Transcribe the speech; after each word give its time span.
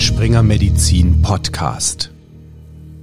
Springer 0.00 0.42
Medizin 0.42 1.20
Podcast. 1.20 2.10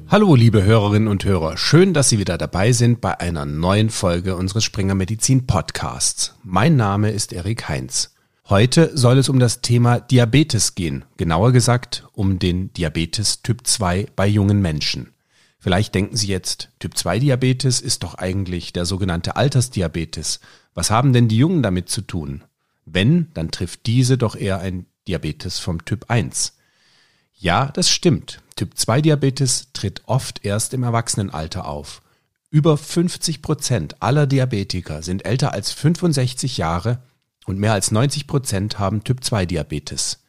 Hallo, 0.07 0.33
liebe 0.33 0.63
Hörerinnen 0.63 1.07
und 1.07 1.25
Hörer. 1.25 1.55
Schön, 1.55 1.93
dass 1.93 2.09
Sie 2.09 2.17
wieder 2.17 2.39
dabei 2.39 2.71
sind 2.71 3.01
bei 3.01 3.19
einer 3.19 3.45
neuen 3.45 3.91
Folge 3.91 4.35
unseres 4.35 4.63
Springer 4.63 4.95
Medizin 4.95 5.45
Podcasts. 5.45 6.33
Mein 6.41 6.75
Name 6.75 7.11
ist 7.11 7.33
Erik 7.33 7.69
Heinz. 7.69 8.15
Heute 8.49 8.97
soll 8.97 9.19
es 9.19 9.29
um 9.29 9.37
das 9.37 9.61
Thema 9.61 9.99
Diabetes 9.99 10.73
gehen. 10.73 11.05
Genauer 11.17 11.51
gesagt 11.51 12.07
um 12.13 12.39
den 12.39 12.73
Diabetes 12.73 13.43
Typ 13.43 13.67
2 13.67 14.07
bei 14.15 14.25
jungen 14.25 14.63
Menschen. 14.63 15.13
Vielleicht 15.59 15.93
denken 15.93 16.17
Sie 16.17 16.27
jetzt, 16.27 16.71
Typ 16.79 16.97
2 16.97 17.19
Diabetes 17.19 17.79
ist 17.79 18.01
doch 18.01 18.15
eigentlich 18.15 18.73
der 18.73 18.85
sogenannte 18.85 19.35
Altersdiabetes. 19.35 20.39
Was 20.73 20.89
haben 20.89 21.13
denn 21.13 21.27
die 21.27 21.37
Jungen 21.37 21.61
damit 21.61 21.89
zu 21.89 22.01
tun? 22.01 22.43
Wenn, 22.85 23.27
dann 23.35 23.51
trifft 23.51 23.85
diese 23.85 24.17
doch 24.17 24.35
eher 24.35 24.61
ein 24.61 24.87
Diabetes 25.07 25.59
vom 25.59 25.85
Typ 25.85 26.05
1. 26.07 26.56
Ja, 27.39 27.67
das 27.67 27.89
stimmt. 27.89 28.41
Typ 28.55 28.75
2 28.75 29.01
Diabetes 29.01 29.67
tritt 29.71 30.01
oft 30.05 30.43
erst 30.43 30.73
im 30.73 30.81
Erwachsenenalter 30.81 31.67
auf. 31.67 32.01
Über 32.49 32.77
50 32.77 33.43
Prozent 33.43 34.01
aller 34.01 34.25
Diabetiker 34.25 35.03
sind 35.03 35.23
älter 35.23 35.53
als 35.53 35.71
65 35.71 36.57
Jahre 36.57 37.03
und 37.45 37.59
mehr 37.59 37.73
als 37.73 37.91
90 37.91 38.25
Prozent 38.25 38.79
haben 38.79 39.03
Typ 39.03 39.23
2 39.23 39.45
Diabetes. 39.45 40.23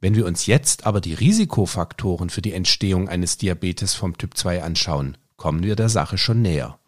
Wenn 0.00 0.14
wir 0.14 0.26
uns 0.26 0.44
jetzt 0.44 0.84
aber 0.84 1.00
die 1.00 1.14
Risikofaktoren 1.14 2.28
für 2.28 2.42
die 2.42 2.52
Entstehung 2.52 3.08
eines 3.08 3.38
Diabetes 3.38 3.94
vom 3.94 4.18
Typ 4.18 4.36
2 4.36 4.62
anschauen, 4.62 5.16
kommen 5.36 5.62
wir 5.62 5.74
der 5.74 5.88
Sache 5.88 6.18
schon 6.18 6.42
näher. 6.42 6.78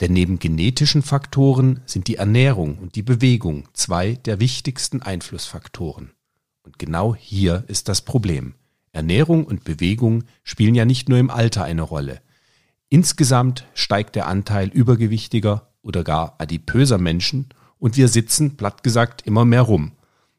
Denn 0.00 0.14
neben 0.14 0.38
genetischen 0.38 1.02
Faktoren 1.02 1.82
sind 1.84 2.08
die 2.08 2.16
Ernährung 2.16 2.78
und 2.78 2.94
die 2.94 3.02
Bewegung 3.02 3.68
zwei 3.74 4.14
der 4.14 4.40
wichtigsten 4.40 5.02
Einflussfaktoren. 5.02 6.12
Und 6.62 6.78
genau 6.78 7.14
hier 7.14 7.64
ist 7.68 7.88
das 7.88 8.00
Problem. 8.00 8.54
Ernährung 8.92 9.44
und 9.44 9.64
Bewegung 9.64 10.24
spielen 10.42 10.74
ja 10.74 10.84
nicht 10.84 11.08
nur 11.08 11.18
im 11.18 11.30
Alter 11.30 11.64
eine 11.64 11.82
Rolle. 11.82 12.20
Insgesamt 12.88 13.66
steigt 13.74 14.16
der 14.16 14.26
Anteil 14.26 14.68
übergewichtiger 14.68 15.72
oder 15.82 16.02
gar 16.02 16.34
adipöser 16.38 16.98
Menschen 16.98 17.48
und 17.78 17.96
wir 17.96 18.08
sitzen, 18.08 18.56
platt 18.56 18.82
gesagt, 18.82 19.26
immer 19.26 19.44
mehr 19.44 19.62
rum. 19.62 19.92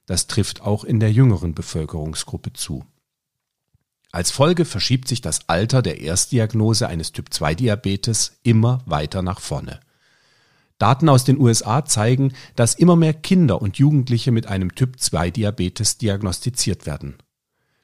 Das 0.05 0.27
trifft 0.27 0.61
auch 0.61 0.83
in 0.83 0.99
der 0.99 1.11
jüngeren 1.11 1.53
Bevölkerungsgruppe 1.53 2.53
zu. 2.53 2.83
Als 4.11 4.31
Folge 4.31 4.65
verschiebt 4.65 5.07
sich 5.07 5.21
das 5.21 5.47
Alter 5.47 5.81
der 5.81 6.01
Erstdiagnose 6.01 6.87
eines 6.87 7.13
Typ-2-Diabetes 7.13 8.39
immer 8.43 8.81
weiter 8.85 9.21
nach 9.21 9.39
vorne. 9.39 9.79
Daten 10.77 11.07
aus 11.07 11.23
den 11.23 11.39
USA 11.39 11.85
zeigen, 11.85 12.33
dass 12.55 12.75
immer 12.75 12.95
mehr 12.95 13.13
Kinder 13.13 13.61
und 13.61 13.77
Jugendliche 13.77 14.31
mit 14.31 14.47
einem 14.47 14.75
Typ-2-Diabetes 14.75 15.97
diagnostiziert 15.99 16.85
werden. 16.85 17.15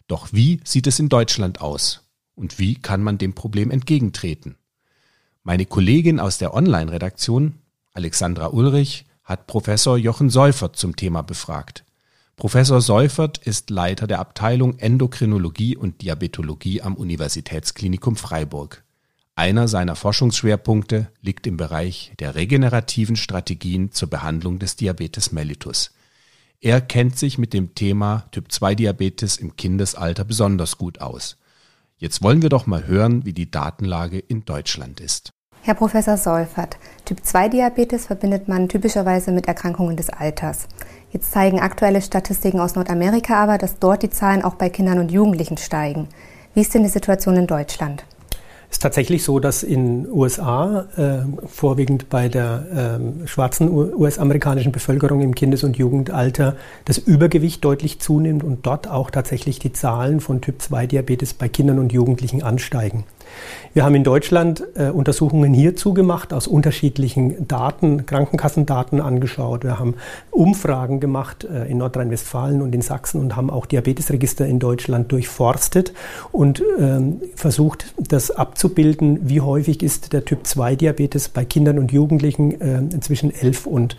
Doch 0.08 0.30
wie 0.32 0.62
sieht 0.64 0.88
es 0.88 1.00
in 1.00 1.10
Deutschland 1.10 1.62
aus? 1.62 2.02
Und 2.36 2.60
wie 2.60 2.76
kann 2.76 3.04
man 3.04 3.18
dem 3.18 3.34
Problem 3.34 3.72
entgegentreten? 3.72 4.56
Meine 5.44 5.66
Kollegin 5.66 6.20
aus 6.20 6.38
der 6.38 6.54
Online-Redaktion, 6.54 7.56
Alexandra 7.94 8.48
Ulrich, 8.48 9.06
hat 9.24 9.48
Professor 9.48 9.98
Jochen 9.98 10.30
Seufert 10.30 10.76
zum 10.76 10.96
Thema 10.96 11.22
befragt. 11.22 11.84
Professor 12.38 12.82
Seufert 12.82 13.40
ist 13.40 13.70
Leiter 13.70 14.08
der 14.08 14.20
Abteilung 14.20 14.78
Endokrinologie 14.78 15.76
und 15.76 16.02
Diabetologie 16.02 16.82
am 16.82 16.96
Universitätsklinikum 16.96 18.16
Freiburg. 18.16 18.84
Einer 19.36 19.68
seiner 19.68 19.96
Forschungsschwerpunkte 19.96 21.12
liegt 21.22 21.48
im 21.48 21.58
Bereich 21.58 22.14
der 22.20 22.36
regenerativen 22.36 23.16
Strategien 23.16 23.92
zur 23.92 24.10
Behandlung 24.10 24.60
des 24.60 24.76
Diabetes 24.76 25.32
mellitus. 25.32 25.92
Er 26.60 26.82
kennt 26.82 27.20
sich 27.20 27.38
mit 27.38 27.54
dem 27.54 27.76
Thema 27.76 28.26
Typ-2-Diabetes 28.32 29.38
im 29.38 29.56
Kindesalter 29.56 30.24
besonders 30.24 30.80
gut 30.80 31.02
aus. 31.02 31.38
Jetzt 31.98 32.24
wollen 32.24 32.42
wir 32.42 32.50
doch 32.50 32.66
mal 32.66 32.88
hören, 32.88 33.26
wie 33.26 33.34
die 33.34 33.52
Datenlage 33.52 34.18
in 34.18 34.44
Deutschland 34.44 35.00
ist. 35.00 35.30
Herr 35.62 35.76
Professor 35.76 36.18
Seufert, 36.18 36.78
Typ-2-Diabetes 37.06 38.08
verbindet 38.08 38.48
man 38.48 38.70
typischerweise 38.70 39.32
mit 39.32 39.48
Erkrankungen 39.48 39.98
des 39.98 40.10
Alters. 40.10 40.68
Jetzt 41.12 41.32
zeigen 41.32 41.60
aktuelle 41.60 42.02
Statistiken 42.02 42.60
aus 42.60 42.74
Nordamerika 42.74 43.36
aber, 43.44 43.60
dass 43.60 43.78
dort 43.78 44.02
die 44.02 44.10
Zahlen 44.10 44.44
auch 44.44 44.56
bei 44.56 44.70
Kindern 44.70 44.98
und 44.98 45.12
Jugendlichen 45.12 45.58
steigen. 45.58 46.10
Wie 46.56 46.62
ist 46.62 46.74
denn 46.74 46.84
die 46.84 46.90
Situation 46.90 47.36
in 47.36 47.46
Deutschland? 47.46 48.04
Ist 48.70 48.82
tatsächlich 48.82 49.24
so, 49.24 49.40
dass 49.40 49.64
in 49.64 50.12
USA, 50.12 50.86
äh, 50.98 51.48
vorwiegend 51.48 52.10
bei 52.10 52.28
der 52.28 53.00
äh, 53.24 53.28
schwarzen 53.28 53.70
US-amerikanischen 53.72 54.74
Bevölkerung 54.74 55.22
im 55.22 55.36
Kindes- 55.36 55.64
und 55.64 55.78
Jugendalter, 55.78 56.58
das 56.84 56.98
Übergewicht 56.98 57.64
deutlich 57.64 58.00
zunimmt 58.00 58.44
und 58.44 58.66
dort 58.66 58.90
auch 58.90 59.10
tatsächlich 59.10 59.60
die 59.60 59.72
Zahlen 59.72 60.20
von 60.20 60.42
Typ-2-Diabetes 60.42 61.34
bei 61.34 61.48
Kindern 61.48 61.80
und 61.80 61.94
Jugendlichen 61.94 62.44
ansteigen. 62.44 63.06
Wir 63.74 63.84
haben 63.84 63.94
in 63.94 64.04
Deutschland 64.04 64.64
äh, 64.76 64.90
Untersuchungen 64.90 65.54
hierzu 65.54 65.94
gemacht, 65.94 66.34
aus 66.34 66.48
unterschiedlichen 66.48 67.48
Daten, 67.48 68.06
Krankenkassendaten 68.06 69.02
angeschaut. 69.02 69.64
Wir 69.64 69.78
haben 69.78 69.96
Umfragen 70.32 71.00
gemacht 71.00 71.44
äh, 71.44 71.70
in 71.70 71.78
Nordrhein-Westfalen 71.78 72.62
und 72.62 72.74
in 72.74 72.82
Sachsen 72.82 73.22
und 73.22 73.36
haben 73.36 73.50
auch 73.50 73.68
Diabetesregister 73.68 74.48
in 74.48 74.60
Deutschland 74.60 75.12
durchforstet 75.12 75.94
und 76.32 76.64
ähm, 76.80 77.22
versucht, 77.36 77.94
das 77.98 78.32
abzubilden, 78.32 79.30
wie 79.30 79.42
häufig 79.42 79.84
ist 79.84 80.12
der 80.14 80.26
Typ-2-Diabetes 80.26 81.30
bei 81.30 81.46
Kindern 81.46 81.78
und 81.78 81.92
Jugendlichen 81.92 82.60
äh, 82.60 83.00
zwischen 83.00 83.34
11 83.34 83.68
und 83.68 83.96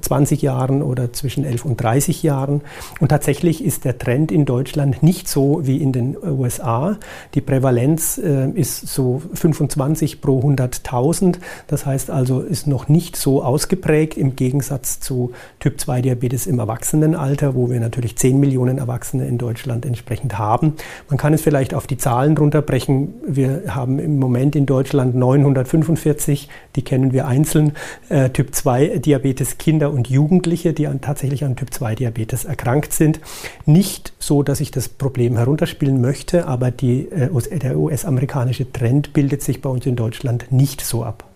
20 0.00 0.42
äh, 0.42 0.46
Jahren 0.46 0.82
oder 0.82 1.12
zwischen 1.12 1.44
11 1.44 1.64
und 1.64 1.80
30 1.80 2.22
Jahren. 2.22 2.62
Und 3.00 3.08
tatsächlich 3.08 3.64
ist 3.64 3.84
der 3.84 3.98
Trend 3.98 4.32
in 4.32 4.44
Deutschland 4.44 5.02
nicht 5.02 5.28
so 5.28 5.60
wie 5.64 5.76
in 5.76 5.92
den 5.92 6.16
USA. 6.16 6.98
Die 7.34 7.40
Prävalenz 7.40 8.18
äh, 8.18 8.41
ist 8.50 8.88
so 8.88 9.22
25 9.34 10.20
pro 10.20 10.40
100.000. 10.40 11.36
Das 11.66 11.86
heißt 11.86 12.10
also, 12.10 12.40
ist 12.40 12.66
noch 12.66 12.88
nicht 12.88 13.16
so 13.16 13.42
ausgeprägt 13.42 14.16
im 14.16 14.36
Gegensatz 14.36 15.00
zu 15.00 15.32
Typ-2-Diabetes 15.60 16.46
im 16.46 16.58
Erwachsenenalter, 16.58 17.54
wo 17.54 17.70
wir 17.70 17.78
natürlich 17.80 18.16
10 18.16 18.40
Millionen 18.40 18.78
Erwachsene 18.78 19.26
in 19.26 19.38
Deutschland 19.38 19.86
entsprechend 19.86 20.38
haben. 20.38 20.74
Man 21.08 21.18
kann 21.18 21.32
es 21.34 21.42
vielleicht 21.42 21.74
auf 21.74 21.86
die 21.86 21.96
Zahlen 21.96 22.36
runterbrechen. 22.36 23.14
Wir 23.26 23.62
haben 23.68 23.98
im 23.98 24.18
Moment 24.18 24.56
in 24.56 24.66
Deutschland 24.66 25.14
945, 25.14 26.48
die 26.76 26.82
kennen 26.82 27.12
wir 27.12 27.26
einzeln, 27.26 27.72
äh, 28.08 28.30
Typ-2-Diabetes 28.30 29.58
Kinder 29.58 29.92
und 29.92 30.08
Jugendliche, 30.08 30.72
die 30.72 30.88
an, 30.88 31.00
tatsächlich 31.00 31.44
an 31.44 31.56
Typ-2-Diabetes 31.56 32.44
erkrankt 32.44 32.92
sind. 32.92 33.20
Nicht 33.66 34.12
so, 34.18 34.42
dass 34.42 34.60
ich 34.60 34.70
das 34.70 34.88
Problem 34.88 35.36
herunterspielen 35.36 36.00
möchte, 36.00 36.46
aber 36.46 36.70
die, 36.70 37.08
äh, 37.10 37.28
der 37.58 37.78
US-amerikanische 37.78 38.31
Trend 38.72 39.12
bildet 39.12 39.42
sich 39.42 39.60
bei 39.60 39.70
uns 39.70 39.86
in 39.86 39.96
Deutschland 39.96 40.50
nicht 40.50 40.80
so 40.80 41.04
ab. 41.04 41.28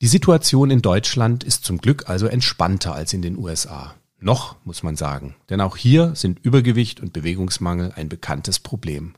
Die 0.00 0.06
Situation 0.06 0.70
in 0.70 0.82
Deutschland 0.82 1.42
ist 1.42 1.64
zum 1.64 1.78
Glück 1.78 2.08
also 2.08 2.26
entspannter 2.26 2.94
als 2.94 3.12
in 3.12 3.22
den 3.22 3.38
USA. 3.38 3.94
Noch, 4.18 4.56
muss 4.64 4.82
man 4.82 4.96
sagen, 4.96 5.36
denn 5.50 5.60
auch 5.60 5.76
hier 5.76 6.14
sind 6.14 6.38
Übergewicht 6.38 7.00
und 7.00 7.12
Bewegungsmangel 7.12 7.92
ein 7.96 8.08
bekanntes 8.08 8.60
Problem. 8.60 9.14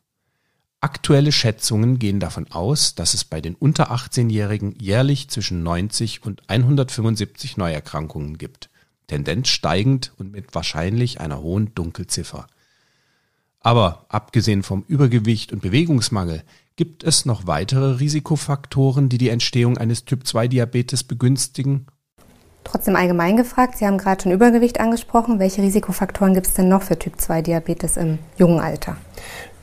Aktuelle 0.80 1.32
Schätzungen 1.32 1.98
gehen 1.98 2.20
davon 2.20 2.50
aus, 2.52 2.94
dass 2.94 3.14
es 3.14 3.24
bei 3.24 3.40
den 3.40 3.56
unter 3.56 3.90
18-Jährigen 3.90 4.76
jährlich 4.78 5.28
zwischen 5.28 5.64
90 5.64 6.24
und 6.24 6.42
175 6.48 7.56
Neuerkrankungen 7.56 8.38
gibt, 8.38 8.70
Tendenz 9.08 9.48
steigend 9.48 10.12
und 10.18 10.30
mit 10.30 10.54
wahrscheinlich 10.54 11.20
einer 11.20 11.40
hohen 11.40 11.74
Dunkelziffer. 11.74 12.46
Aber 13.60 14.06
abgesehen 14.08 14.62
vom 14.62 14.84
Übergewicht 14.86 15.52
und 15.52 15.62
Bewegungsmangel 15.62 16.42
gibt 16.76 17.02
es 17.02 17.24
noch 17.24 17.46
weitere 17.46 17.98
Risikofaktoren, 17.98 19.08
die 19.08 19.18
die 19.18 19.30
Entstehung 19.30 19.78
eines 19.78 20.04
Typ-2-Diabetes 20.04 21.04
begünstigen 21.04 21.86
Trotzdem 22.70 22.96
allgemein 22.96 23.38
gefragt, 23.38 23.78
Sie 23.78 23.86
haben 23.86 23.96
gerade 23.96 24.22
schon 24.22 24.32
Übergewicht 24.32 24.78
angesprochen. 24.78 25.38
Welche 25.38 25.62
Risikofaktoren 25.62 26.34
gibt 26.34 26.48
es 26.48 26.54
denn 26.54 26.68
noch 26.68 26.82
für 26.82 26.98
Typ-2-Diabetes 26.98 27.96
im 27.96 28.18
jungen 28.36 28.60
Alter? 28.60 28.98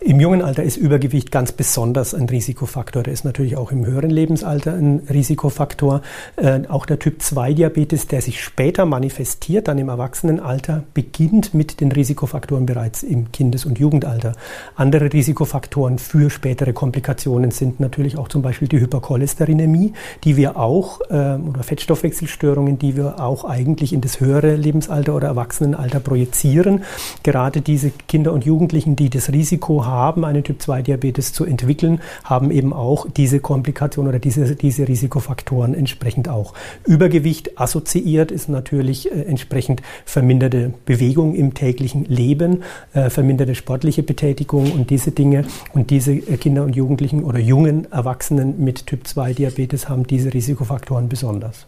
Im 0.07 0.19
jungen 0.19 0.44
Alter 0.44 0.62
ist 0.62 0.78
Übergewicht 0.78 1.31
ganz 1.31 1.52
besonders 1.52 2.13
ein 2.13 2.30
Risikofaktor. 2.30 3.02
Der 3.02 3.12
ist 3.12 3.25
natürlich 3.25 3.57
auch 3.57 3.72
im 3.72 3.88
höheren 3.88 4.12
Lebensalter 4.12 4.74
ein 4.74 5.00
Risikofaktor. 5.10 6.04
Äh, 6.36 6.62
auch 6.69 6.86
der 6.86 7.00
Typ-2-Diabetes, 7.00 8.06
der 8.06 8.22
sich 8.22 8.44
später 8.44 8.86
manifestiert, 8.86 9.68
dann 9.68 9.80
im 9.80 9.90
Erwachsenenalter, 9.90 10.84
beginnt 10.94 11.56
mit 11.56 11.81
den 11.81 11.92
Risikofaktoren 11.92 12.68
bereits 12.68 13.02
im 13.02 13.31
Kindes- 13.31 13.66
und 13.66 13.80
Jugendalter. 13.80 14.34
Andere 14.75 15.12
Risikofaktoren 15.12 15.98
für 15.98 16.30
spätere 16.30 16.74
Komplikationen 16.74 17.50
sind 17.50 17.80
natürlich 17.80 18.19
auch 18.19 18.28
zum 18.28 18.44
Beispiel 18.44 18.68
die 18.68 18.81
Hypercholesterinämie, 18.81 19.94
die 20.24 20.38
wir 20.38 20.56
auch, 20.56 21.01
äh, 21.10 21.40
oder 21.40 21.63
Fettstoffwechselstörungen, 21.63 22.78
die 22.78 22.96
wir 22.96 23.19
auch 23.19 23.44
eigentlich 23.44 23.92
in 23.92 24.01
das 24.01 24.19
höhere 24.19 24.56
Lebensalter 24.56 25.16
oder 25.16 25.30
Erwachsenenalter 25.30 26.00
projizieren. 26.00 26.84
Gerade 27.24 27.62
diese 27.62 27.90
Kinder 28.08 28.34
und 28.34 28.46
Jugendlichen, 28.46 28.96
die 28.96 29.10
das 29.10 29.31
Risiko 29.31 29.56
Risiko 29.56 29.86
haben, 29.96 30.26
einen 30.26 30.44
Typ-2-Diabetes 30.44 31.34
zu 31.34 31.46
entwickeln, 31.46 32.02
haben 32.24 32.52
eben 32.52 32.74
auch 32.74 33.08
diese 33.10 33.40
Komplikation 33.40 34.08
oder 34.08 34.20
diese, 34.20 34.56
diese 34.56 34.88
Risikofaktoren 34.88 35.74
entsprechend 35.74 36.30
auch. 36.30 36.54
Übergewicht 36.86 37.60
assoziiert 37.60 38.32
ist 38.32 38.50
natürlich 38.50 39.12
äh, 39.12 39.22
entsprechend 39.24 39.82
verminderte 40.06 40.74
Bewegung 40.86 41.34
im 41.34 41.54
täglichen 41.54 42.06
Leben, 42.06 42.64
äh, 42.94 43.10
verminderte 43.10 43.56
sportliche 43.56 44.04
Betätigung 44.04 44.72
und 44.72 44.90
diese 44.90 45.12
Dinge. 45.12 45.46
Und 45.74 45.90
diese 45.90 46.14
äh, 46.14 46.38
Kinder 46.38 46.64
und 46.64 46.76
Jugendlichen 46.76 47.24
oder 47.24 47.40
jungen 47.40 47.92
Erwachsenen 47.92 48.64
mit 48.64 48.86
Typ-2-Diabetes 48.88 49.90
haben 49.90 50.06
diese 50.06 50.34
Risikofaktoren 50.34 51.10
besonders. 51.10 51.66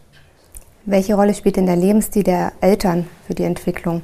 Welche 0.84 1.14
Rolle 1.14 1.34
spielt 1.34 1.56
denn 1.56 1.66
der 1.66 1.76
Lebensstil 1.76 2.22
der 2.22 2.52
Eltern 2.60 3.06
für 3.26 3.34
die 3.34 3.42
Entwicklung? 3.42 4.02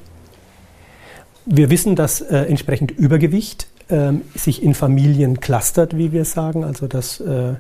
Wir 1.47 1.71
wissen, 1.71 1.95
dass 1.95 2.21
äh, 2.21 2.37
entsprechend 2.37 2.91
Übergewicht 2.91 3.69
sich 4.35 4.63
in 4.63 4.75
Familien 4.75 5.41
clustert, 5.41 5.97
wie 5.97 6.13
wir 6.13 6.25
sagen, 6.25 6.65
also 6.65 6.87
dass 6.87 7.21
äh, 7.21 7.55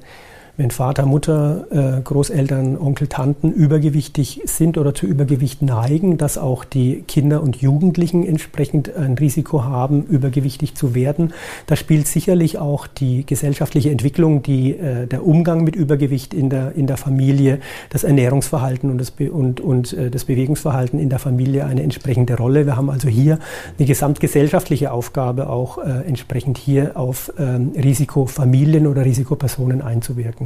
wenn 0.56 0.71
Vater, 0.71 1.05
Mutter, 1.05 1.67
äh, 1.71 2.01
Großeltern, 2.01 2.79
Onkel, 2.79 3.09
Tanten 3.09 3.51
übergewichtig 3.51 4.43
sind 4.45 4.79
oder 4.79 4.95
zu 4.95 5.06
Übergewicht 5.06 5.62
neigen, 5.62 6.17
dass 6.17 6.39
auch 6.39 6.65
die 6.65 7.03
Kinder 7.09 7.43
und 7.43 7.56
Jugendlichen 7.56 8.25
entsprechend 8.25 8.95
ein 8.95 9.15
Risiko 9.15 9.65
haben, 9.65 10.05
übergewichtig 10.05 10.77
zu 10.77 10.95
werden. 10.95 11.33
Da 11.67 11.75
spielt 11.75 12.06
sicherlich 12.06 12.59
auch 12.59 12.87
die 12.87 13.27
gesellschaftliche 13.27 13.91
Entwicklung, 13.91 14.43
die, 14.43 14.73
äh, 14.73 15.09
der 15.09 15.27
Umgang 15.27 15.65
mit 15.65 15.75
Übergewicht 15.75 16.33
in 16.33 16.51
der, 16.51 16.73
in 16.77 16.87
der 16.87 16.99
Familie, 16.99 17.59
das 17.91 18.05
Ernährungsverhalten 18.05 18.91
und 18.91 18.99
das, 18.99 19.12
und, 19.33 19.61
und 19.61 19.93
äh, 19.93 20.09
das 20.11 20.25
Bewegungsverhalten 20.25 21.01
in 21.01 21.09
der 21.09 21.19
Familie 21.19 21.67
eine 21.67 21.83
entsprechende 21.83 22.37
Rolle. 22.37 22.65
Wir 22.67 22.77
haben 22.77 22.91
also 22.91 23.09
hier 23.09 23.41
eine 23.77 23.87
gesamtgesellschaftliche 23.87 24.93
Aufgabe, 24.93 25.49
auch 25.49 25.79
entsprechend 25.79 26.59
hier 26.59 26.93
auf 26.97 27.33
ähm, 27.39 27.73
Risikofamilien 27.77 28.87
oder 28.87 29.05
Risikopersonen 29.05 29.83
einzuwirken. 29.83 30.44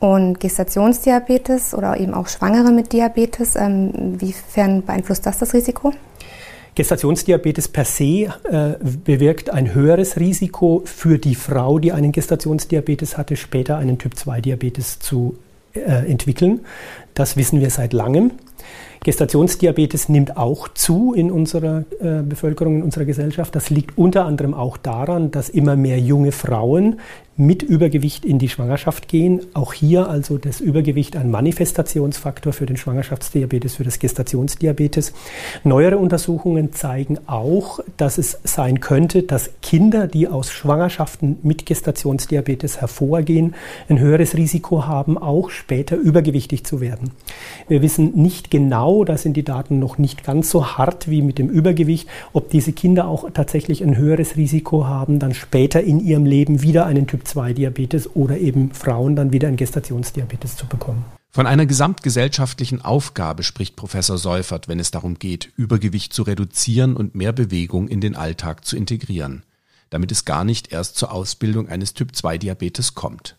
Und 0.00 0.40
Gestationsdiabetes 0.40 1.74
oder 1.74 2.00
eben 2.00 2.14
auch 2.14 2.26
Schwangere 2.26 2.72
mit 2.72 2.92
Diabetes, 2.92 3.54
ähm, 3.54 3.92
inwiefern 3.94 4.82
beeinflusst 4.82 5.26
das 5.26 5.38
das 5.38 5.52
Risiko? 5.52 5.92
Gestationsdiabetes 6.74 7.68
per 7.68 7.84
se 7.84 8.04
äh, 8.04 8.76
bewirkt 9.04 9.50
ein 9.50 9.74
höheres 9.74 10.18
Risiko 10.18 10.82
für 10.86 11.18
die 11.18 11.34
Frau, 11.34 11.78
die 11.78 11.92
einen 11.92 12.12
Gestationsdiabetes 12.12 13.18
hatte, 13.18 13.36
später 13.36 13.76
einen 13.76 13.98
Typ-2-Diabetes 13.98 15.00
zu 15.00 15.36
äh, 15.74 16.10
entwickeln. 16.10 16.60
Das 17.20 17.36
wissen 17.36 17.60
wir 17.60 17.68
seit 17.68 17.92
langem. 17.92 18.30
Gestationsdiabetes 19.02 20.10
nimmt 20.10 20.36
auch 20.36 20.68
zu 20.68 21.14
in 21.14 21.30
unserer 21.30 21.84
äh, 22.00 22.22
Bevölkerung, 22.22 22.76
in 22.76 22.82
unserer 22.82 23.06
Gesellschaft. 23.06 23.54
Das 23.54 23.70
liegt 23.70 23.96
unter 23.96 24.26
anderem 24.26 24.52
auch 24.52 24.76
daran, 24.76 25.30
dass 25.30 25.48
immer 25.48 25.74
mehr 25.74 25.98
junge 25.98 26.32
Frauen 26.32 27.00
mit 27.38 27.62
Übergewicht 27.62 28.26
in 28.26 28.38
die 28.38 28.50
Schwangerschaft 28.50 29.08
gehen. 29.08 29.40
Auch 29.54 29.72
hier 29.72 30.10
also 30.10 30.36
das 30.36 30.60
Übergewicht 30.60 31.16
ein 31.16 31.30
Manifestationsfaktor 31.30 32.52
für 32.52 32.66
den 32.66 32.76
Schwangerschaftsdiabetes, 32.76 33.76
für 33.76 33.84
das 33.84 33.98
Gestationsdiabetes. 33.98 35.14
Neuere 35.64 35.96
Untersuchungen 35.96 36.74
zeigen 36.74 37.18
auch, 37.26 37.80
dass 37.96 38.18
es 38.18 38.38
sein 38.44 38.80
könnte, 38.80 39.22
dass 39.22 39.50
Kinder, 39.62 40.06
die 40.06 40.28
aus 40.28 40.50
Schwangerschaften 40.50 41.38
mit 41.42 41.64
Gestationsdiabetes 41.64 42.82
hervorgehen, 42.82 43.54
ein 43.88 43.98
höheres 43.98 44.36
Risiko 44.36 44.86
haben, 44.86 45.16
auch 45.16 45.48
später 45.48 45.96
übergewichtig 45.96 46.64
zu 46.64 46.82
werden. 46.82 47.09
Wir 47.68 47.82
wissen 47.82 48.12
nicht 48.20 48.50
genau, 48.50 49.04
da 49.04 49.16
sind 49.16 49.36
die 49.36 49.44
Daten 49.44 49.78
noch 49.78 49.98
nicht 49.98 50.24
ganz 50.24 50.50
so 50.50 50.76
hart 50.76 51.08
wie 51.08 51.22
mit 51.22 51.38
dem 51.38 51.48
Übergewicht, 51.48 52.08
ob 52.32 52.50
diese 52.50 52.72
Kinder 52.72 53.06
auch 53.06 53.30
tatsächlich 53.32 53.82
ein 53.82 53.96
höheres 53.96 54.36
Risiko 54.36 54.86
haben, 54.86 55.18
dann 55.18 55.34
später 55.34 55.82
in 55.82 56.00
ihrem 56.00 56.26
Leben 56.26 56.62
wieder 56.62 56.86
einen 56.86 57.06
Typ 57.06 57.22
2-Diabetes 57.24 58.16
oder 58.16 58.38
eben 58.38 58.72
Frauen 58.72 59.16
dann 59.16 59.32
wieder 59.32 59.48
einen 59.48 59.56
Gestationsdiabetes 59.56 60.56
zu 60.56 60.66
bekommen. 60.66 61.04
Von 61.32 61.46
einer 61.46 61.64
gesamtgesellschaftlichen 61.64 62.84
Aufgabe 62.84 63.44
spricht 63.44 63.76
Professor 63.76 64.18
Seufert, 64.18 64.66
wenn 64.66 64.80
es 64.80 64.90
darum 64.90 65.14
geht, 65.14 65.52
Übergewicht 65.56 66.12
zu 66.12 66.24
reduzieren 66.24 66.96
und 66.96 67.14
mehr 67.14 67.32
Bewegung 67.32 67.86
in 67.86 68.00
den 68.00 68.16
Alltag 68.16 68.64
zu 68.64 68.76
integrieren, 68.76 69.44
damit 69.90 70.10
es 70.10 70.24
gar 70.24 70.42
nicht 70.42 70.72
erst 70.72 70.96
zur 70.96 71.12
Ausbildung 71.12 71.68
eines 71.68 71.94
Typ-2-Diabetes 71.94 72.96
kommt. 72.96 73.36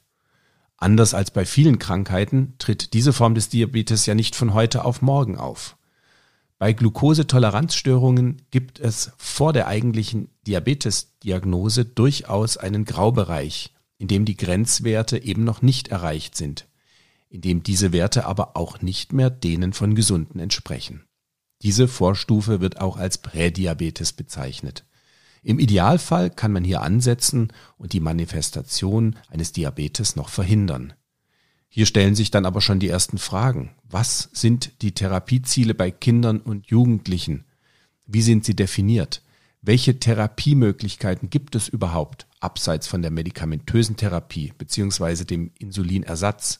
Anders 0.81 1.13
als 1.13 1.29
bei 1.29 1.45
vielen 1.45 1.77
Krankheiten 1.77 2.55
tritt 2.57 2.93
diese 2.93 3.13
Form 3.13 3.35
des 3.35 3.49
Diabetes 3.49 4.07
ja 4.07 4.15
nicht 4.15 4.35
von 4.35 4.55
heute 4.55 4.83
auf 4.83 5.03
morgen 5.03 5.37
auf. 5.37 5.77
Bei 6.57 6.73
Glukosetoleranzstörungen 6.73 8.41
gibt 8.49 8.79
es 8.79 9.11
vor 9.17 9.53
der 9.53 9.67
eigentlichen 9.67 10.29
Diabetesdiagnose 10.47 11.85
durchaus 11.85 12.57
einen 12.57 12.85
Graubereich, 12.85 13.75
in 13.99 14.07
dem 14.07 14.25
die 14.25 14.35
Grenzwerte 14.35 15.23
eben 15.23 15.43
noch 15.43 15.61
nicht 15.61 15.89
erreicht 15.89 16.35
sind, 16.35 16.67
in 17.29 17.41
dem 17.41 17.61
diese 17.61 17.93
Werte 17.93 18.25
aber 18.25 18.57
auch 18.57 18.81
nicht 18.81 19.13
mehr 19.13 19.29
denen 19.29 19.73
von 19.73 19.93
Gesunden 19.93 20.39
entsprechen. 20.39 21.03
Diese 21.61 21.87
Vorstufe 21.87 22.59
wird 22.59 22.81
auch 22.81 22.97
als 22.97 23.19
Prädiabetes 23.19 24.13
bezeichnet. 24.13 24.83
Im 25.43 25.57
Idealfall 25.57 26.29
kann 26.29 26.51
man 26.51 26.63
hier 26.63 26.81
ansetzen 26.81 27.51
und 27.77 27.93
die 27.93 27.99
Manifestation 27.99 29.15
eines 29.29 29.51
Diabetes 29.51 30.15
noch 30.15 30.29
verhindern. 30.29 30.93
Hier 31.67 31.85
stellen 31.85 32.15
sich 32.15 32.31
dann 32.31 32.45
aber 32.45 32.61
schon 32.61 32.79
die 32.79 32.89
ersten 32.89 33.17
Fragen. 33.17 33.71
Was 33.89 34.29
sind 34.33 34.81
die 34.81 34.93
Therapieziele 34.93 35.73
bei 35.73 35.89
Kindern 35.89 36.39
und 36.39 36.67
Jugendlichen? 36.67 37.45
Wie 38.05 38.21
sind 38.21 38.45
sie 38.45 38.55
definiert? 38.55 39.23
Welche 39.61 39.99
Therapiemöglichkeiten 39.99 41.29
gibt 41.29 41.55
es 41.55 41.67
überhaupt, 41.67 42.27
abseits 42.39 42.87
von 42.87 43.01
der 43.01 43.11
medikamentösen 43.11 43.95
Therapie 43.95 44.53
bzw. 44.57 45.23
dem 45.23 45.51
Insulinersatz? 45.59 46.59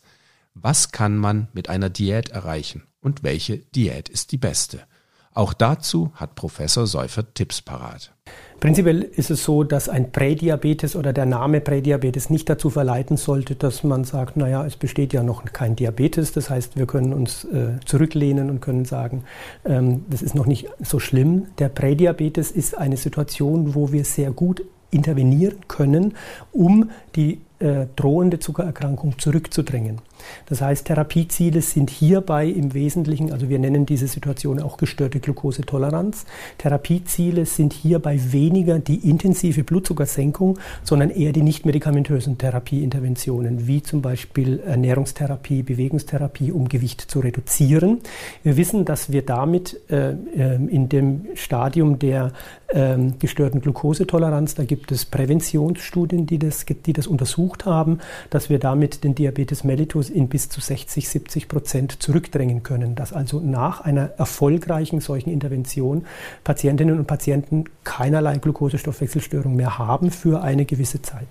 Was 0.53 0.91
kann 0.91 1.17
man 1.17 1.49
mit 1.53 1.69
einer 1.69 1.89
Diät 1.89 2.29
erreichen 2.29 2.83
und 2.99 3.21
welche 3.23 3.57
Diät 3.57 4.07
ist 4.07 4.31
die 4.31 4.37
beste? 4.37 4.87
Auch 5.33 5.53
dazu 5.53 6.11
hat 6.15 6.35
Professor 6.35 6.85
Seufert 6.87 7.35
Tipps 7.35 7.61
parat. 7.61 8.11
Prinzipiell 8.59 9.01
ist 9.01 9.31
es 9.31 9.43
so, 9.43 9.63
dass 9.63 9.89
ein 9.89 10.11
Prädiabetes 10.11 10.95
oder 10.95 11.13
der 11.13 11.25
Name 11.25 11.61
Prädiabetes 11.61 12.29
nicht 12.29 12.47
dazu 12.47 12.69
verleiten 12.69 13.17
sollte, 13.17 13.55
dass 13.55 13.83
man 13.83 14.03
sagt, 14.03 14.37
naja, 14.37 14.63
es 14.65 14.75
besteht 14.75 15.13
ja 15.13 15.23
noch 15.23 15.43
kein 15.45 15.75
Diabetes. 15.75 16.31
Das 16.31 16.49
heißt, 16.49 16.77
wir 16.77 16.85
können 16.85 17.13
uns 17.13 17.45
äh, 17.45 17.79
zurücklehnen 17.85 18.51
und 18.51 18.59
können 18.59 18.85
sagen, 18.85 19.23
ähm, 19.65 20.05
das 20.09 20.21
ist 20.21 20.35
noch 20.35 20.45
nicht 20.45 20.67
so 20.79 20.99
schlimm. 20.99 21.47
Der 21.57 21.69
Prädiabetes 21.69 22.51
ist 22.51 22.77
eine 22.77 22.97
Situation, 22.97 23.73
wo 23.73 23.91
wir 23.91 24.05
sehr 24.05 24.31
gut 24.31 24.63
intervenieren 24.91 25.67
können, 25.67 26.13
um 26.51 26.91
die 27.15 27.41
äh, 27.61 27.87
drohende 27.95 28.39
Zuckererkrankung 28.39 29.19
zurückzudrängen. 29.19 29.99
Das 30.47 30.61
heißt, 30.61 30.85
Therapieziele 30.85 31.61
sind 31.61 31.89
hierbei 31.89 32.47
im 32.47 32.73
Wesentlichen, 32.73 33.31
also 33.31 33.49
wir 33.49 33.59
nennen 33.59 33.85
diese 33.85 34.07
Situation 34.07 34.61
auch 34.61 34.77
gestörte 34.77 35.19
Glukosetoleranz. 35.19 36.25
Therapieziele 36.57 37.45
sind 37.45 37.73
hierbei 37.73 38.19
weniger 38.31 38.79
die 38.79 39.09
intensive 39.09 39.63
Blutzuckersenkung, 39.63 40.59
sondern 40.83 41.09
eher 41.09 41.31
die 41.31 41.41
nicht 41.41 41.65
medikamentösen 41.65 42.37
Therapieinterventionen, 42.37 43.67
wie 43.67 43.81
zum 43.81 44.01
Beispiel 44.01 44.59
Ernährungstherapie, 44.59 45.63
Bewegungstherapie, 45.63 46.51
um 46.51 46.67
Gewicht 46.67 47.01
zu 47.01 47.19
reduzieren. 47.19 47.99
Wir 48.43 48.57
wissen, 48.57 48.85
dass 48.85 49.11
wir 49.11 49.23
damit 49.23 49.79
äh, 49.89 50.11
ähm, 50.35 50.69
in 50.69 50.89
dem 50.89 51.27
Stadium 51.35 51.99
der 51.99 52.31
äh, 52.71 52.97
gestörten 53.19 53.61
Glukosetoleranz, 53.61 54.55
da 54.55 54.63
gibt 54.63 54.91
es 54.91 55.05
Präventionsstudien, 55.05 56.25
die 56.25 56.39
das, 56.39 56.65
die 56.65 56.93
das 56.93 57.07
untersucht 57.07 57.65
haben, 57.65 57.99
dass 58.29 58.49
wir 58.49 58.59
damit 58.59 59.03
den 59.03 59.15
Diabetes 59.15 59.63
mellitus 59.63 60.09
in 60.09 60.29
bis 60.29 60.49
zu 60.49 60.61
60, 60.61 61.07
70 61.07 61.47
Prozent 61.47 62.01
zurückdrängen 62.01 62.63
können, 62.63 62.95
dass 62.95 63.13
also 63.13 63.39
nach 63.39 63.81
einer 63.81 64.11
erfolgreichen 64.17 65.01
solchen 65.01 65.31
Intervention 65.31 66.05
Patientinnen 66.43 66.97
und 66.97 67.07
Patienten 67.07 67.65
keinerlei 67.83 68.37
Glukosestoffwechselstörung 68.37 69.55
mehr 69.55 69.77
haben 69.77 70.11
für 70.11 70.41
eine 70.41 70.65
gewisse 70.65 71.01
Zeit. 71.01 71.27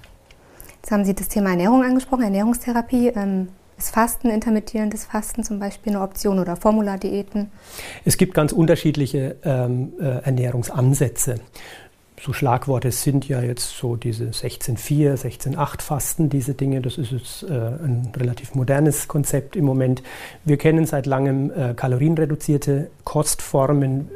Jetzt 0.76 0.92
haben 0.92 1.04
Sie 1.04 1.14
das 1.14 1.28
Thema 1.28 1.50
Ernährung 1.50 1.82
angesprochen, 1.82 2.22
Ernährungstherapie. 2.22 3.08
Ähm 3.08 3.48
ist 3.80 3.94
Fasten, 3.94 4.30
intermittierendes 4.30 5.04
Fasten 5.04 5.42
zum 5.42 5.58
Beispiel 5.58 5.94
eine 5.94 6.02
Option 6.02 6.38
oder 6.38 6.56
Formulardiäten? 6.56 7.50
Es 8.04 8.16
gibt 8.16 8.34
ganz 8.34 8.52
unterschiedliche 8.52 9.36
ähm, 9.44 9.92
äh, 10.00 10.22
Ernährungsansätze 10.22 11.36
so 12.22 12.32
Schlagworte 12.32 12.90
sind 12.90 13.28
ja 13.28 13.40
jetzt 13.40 13.76
so 13.78 13.96
diese 13.96 14.26
16.4, 14.26 15.16
16.8 15.16 15.80
Fasten, 15.80 16.28
diese 16.28 16.54
Dinge. 16.54 16.80
Das 16.82 16.98
ist 16.98 17.12
jetzt 17.12 17.42
äh, 17.44 17.46
ein 17.48 18.12
relativ 18.16 18.54
modernes 18.54 19.08
Konzept 19.08 19.56
im 19.56 19.64
Moment. 19.64 20.02
Wir 20.44 20.58
kennen 20.58 20.84
seit 20.84 21.06
langem 21.06 21.50
äh, 21.50 21.74
kalorienreduzierte 21.74 22.90
Kostformen 23.04 24.10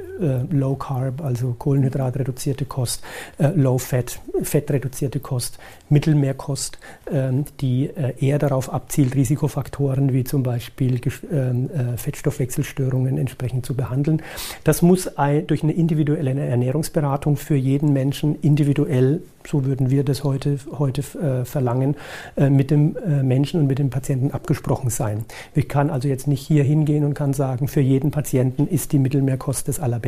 Low 0.51 0.77
Carb, 0.77 1.23
also 1.23 1.55
Kohlenhydratreduzierte 1.59 2.65
Kost, 2.65 3.03
äh, 3.39 3.49
Low 3.49 3.79
Fat, 3.79 4.21
fettreduzierte 4.43 5.21
Kost, 5.21 5.59
Mittelmeerkost, 5.89 6.79
ähm, 7.11 7.45
die 7.61 7.87
äh, 7.87 8.15
eher 8.19 8.39
darauf 8.39 8.73
abzielt, 8.73 9.15
Risikofaktoren 9.15 10.13
wie 10.13 10.25
zum 10.25 10.43
Beispiel 10.43 11.01
ähm, 11.33 11.71
äh, 11.71 11.97
Fettstoffwechselstörungen 11.97 13.19
entsprechend 13.19 13.67
zu 13.67 13.75
behandeln. 13.75 14.23
Das 14.63 14.83
muss 14.83 15.11
durch 15.47 15.63
eine 15.63 15.73
individuelle 15.73 16.33
Ernährungsberatung 16.41 17.37
für 17.37 17.57
jeden 17.57 17.93
Menschen 17.93 18.41
individuell, 18.41 19.23
so 19.47 19.65
würden 19.65 19.91
wir 19.91 20.05
das 20.05 20.25
heute, 20.25 20.59
heute 20.79 21.03
äh, 21.19 21.45
verlangen, 21.45 21.97
äh, 22.37 22.51
mit 22.51 22.71
dem 22.71 22.97
äh, 22.97 23.23
Menschen 23.23 23.61
und 23.61 23.67
mit 23.67 23.79
dem 23.79 23.91
Patienten 23.91 24.31
abgesprochen 24.31 24.91
sein. 24.91 25.25
Ich 25.55 25.69
kann 25.69 25.91
also 25.91 26.09
jetzt 26.09 26.27
nicht 26.27 26.47
hier 26.47 26.65
hingehen 26.65 27.05
und 27.05 27.15
kann 27.15 27.33
sagen, 27.33 27.69
für 27.69 27.81
jeden 27.81 28.11
Patienten 28.11 28.67
ist 28.67 28.93
die 28.93 28.99
Mittelmeerkost 28.99 29.69
das 29.69 29.81
Allerbeste. 29.81 30.04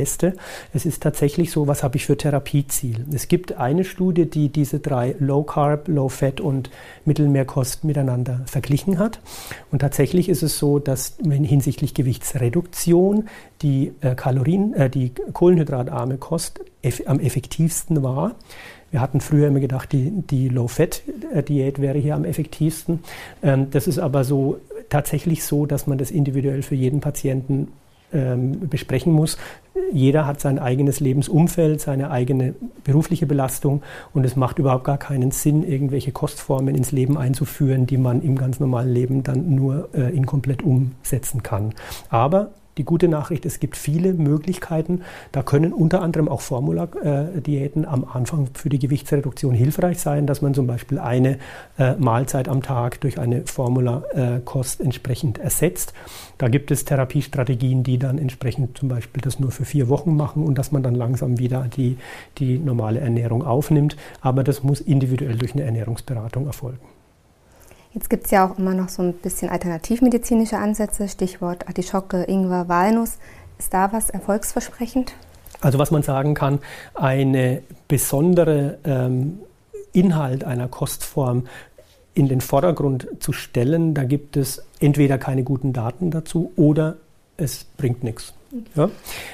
Es 0.73 0.87
ist 0.87 1.03
tatsächlich 1.03 1.51
so, 1.51 1.67
was 1.67 1.83
habe 1.83 1.97
ich 1.97 2.07
für 2.07 2.17
Therapieziel? 2.17 3.05
Es 3.13 3.29
gibt 3.29 3.55
eine 3.55 3.85
Studie, 3.85 4.27
die 4.27 4.49
diese 4.49 4.81
drei 4.81 5.17
Low 5.19 5.43
Carb, 5.43 5.89
Low 5.89 6.09
Fat 6.09 6.41
und 6.41 6.71
Mittelmeerkost 7.05 7.85
miteinander 7.85 8.43
verglichen 8.47 8.99
hat. 8.99 9.21
Und 9.71 9.81
tatsächlich 9.81 10.29
ist 10.29 10.43
es 10.43 10.59
so, 10.59 10.79
dass 10.79 11.17
hinsichtlich 11.23 11.95
Gewichtsreduktion 11.95 13.29
die 13.63 13.93
äh, 14.01 14.15
Kalorien, 14.15 14.75
äh, 14.75 14.91
die 14.91 15.13
kohlenhydratarme 15.33 16.19
Kost 16.19 16.61
eff 16.83 17.03
am 17.07 17.21
effektivsten 17.21 18.03
war. 18.03 18.35
Wir 18.91 19.01
hatten 19.01 19.21
früher 19.21 19.49
immer 19.49 19.61
gedacht, 19.61 19.93
die, 19.93 20.11
die 20.11 20.49
Low-Fat-Diät 20.49 21.81
wäre 21.81 21.99
hier 21.99 22.15
am 22.15 22.25
effektivsten. 22.25 23.01
Ähm, 23.43 23.71
das 23.71 23.87
ist 23.87 23.99
aber 23.99 24.25
so 24.25 24.61
tatsächlich 24.89 25.45
so, 25.45 25.67
dass 25.67 25.87
man 25.87 25.99
das 25.99 26.11
individuell 26.11 26.63
für 26.63 26.77
jeden 26.77 27.01
Patienten 27.01 27.69
ähm, 28.13 28.69
besprechen 28.69 29.13
muss. 29.13 29.39
Jeder 29.93 30.27
hat 30.27 30.41
sein 30.41 30.59
eigenes 30.59 31.01
Lebensumfeld, 31.01 31.81
seine 31.81 32.11
eigene 32.11 32.55
berufliche 32.85 33.27
Belastung 33.27 33.83
und 34.15 34.25
es 34.25 34.37
macht 34.37 34.59
überhaupt 34.59 34.85
gar 34.85 34.99
keinen 34.99 35.31
Sinn, 35.31 35.63
irgendwelche 35.63 36.13
Kostformen 36.13 36.75
ins 36.75 36.93
Leben 36.93 37.19
einzuführen, 37.19 37.87
die 37.87 37.99
man 37.99 38.23
im 38.23 38.37
ganz 38.37 38.59
normalen 38.59 38.93
Leben 38.93 39.23
dann 39.23 39.55
nur 39.55 39.91
äh, 39.95 40.15
inkomplett 40.17 40.63
umsetzen 40.63 41.43
kann. 41.43 41.75
Aber 42.09 42.53
die 42.79 42.85
gute 42.85 43.09
Nachricht, 43.09 43.47
es 43.47 43.59
gibt 43.59 43.77
viele 43.77 44.13
Möglichkeiten. 44.13 45.03
Da 45.33 45.43
können 45.43 45.73
unter 45.73 46.03
anderem 46.03 46.29
auch 46.29 46.41
Formula-Diäten 46.41 47.87
am 47.87 48.05
Anfang 48.05 48.49
für 48.53 48.69
die 48.69 48.79
Gewichtsreduktion 48.79 49.55
hilfreich 49.55 49.99
sein, 49.99 50.27
dass 50.27 50.43
man 50.43 50.53
zum 50.53 50.67
Beispiel 50.67 50.99
eine 50.99 51.39
äh, 51.79 51.95
Mahlzeit 51.97 52.49
am 52.49 52.63
Tag 52.63 53.01
durch 53.01 53.19
eine 53.19 53.47
Formula-Kost 53.47 54.81
entsprechend 54.81 55.39
ersetzt. 55.39 55.95
Da 56.39 56.49
gibt 56.49 56.71
es 56.71 56.85
Therapiestrategien, 56.85 57.83
die 57.83 57.99
dann 57.99 58.19
entsprechend 58.19 58.77
zum 58.77 58.89
Beispiel 58.89 59.23
das 59.23 59.41
nur 59.41 59.51
für 59.51 59.65
vier 59.65 59.89
Wochen 59.89 60.17
machen 60.17 60.45
und 60.45 60.59
dass 60.59 60.73
man 60.73 60.83
dann 60.83 60.95
langsam 60.95 61.39
wieder 61.39 61.69
die, 61.77 61.97
die 62.39 62.59
normale 62.59 63.01
Ernährung 63.01 63.43
aufnimmt. 63.43 63.97
Aber 64.21 64.45
das 64.45 64.63
muss 64.63 64.81
individuell 64.81 65.37
durch 65.37 65.55
eine 65.55 65.63
Ernährungsberatung 65.63 66.47
erfolgen. 66.47 66.96
Jetzt 67.97 68.11
gibt 68.11 68.27
es 68.27 68.31
ja 68.31 68.47
auch 68.47 68.59
immer 68.59 68.75
noch 68.75 68.91
so 68.91 69.03
ein 69.03 69.15
bisschen 69.15 69.49
alternativmedizinische 69.49 70.59
Ansätze, 70.59 71.09
Stichwort 71.09 71.67
Artischocke, 71.67 72.25
Ingwer, 72.25 72.69
Walnuss. 72.69 73.17
Ist 73.59 73.73
da 73.73 73.91
was 73.91 74.11
erfolgsversprechend? 74.11 75.15
Also 75.63 75.79
was 75.79 75.91
man 75.91 76.03
sagen 76.03 76.35
kann, 76.35 76.59
eine 76.93 77.63
besondere 77.89 78.77
ähm, 78.85 79.39
Inhalt 79.95 80.45
einer 80.45 80.69
Kostform 80.69 81.47
in 82.13 82.29
den 82.29 82.43
Vordergrund 82.43 83.09
zu 83.19 83.33
stellen, 83.33 83.95
da 83.95 84.05
gibt 84.05 84.37
es 84.37 84.63
entweder 84.79 85.17
keine 85.17 85.43
guten 85.43 85.73
Daten 85.73 86.11
dazu 86.11 86.53
oder 86.57 86.99
es 87.39 87.65
bringt 87.79 88.05
nichts. 88.05 88.35
Ja? 88.75 88.91